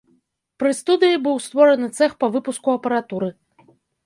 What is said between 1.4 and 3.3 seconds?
створаны цэх па выпуску апаратуры.